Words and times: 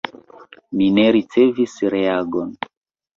Mi 0.79 0.87
ne 0.95 1.03
ricevis 1.15 1.75
reagon. 1.95 2.57